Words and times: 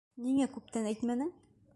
Ниңә 0.27 0.47
күптән 0.53 0.89
әйтмәнең? 0.93 1.31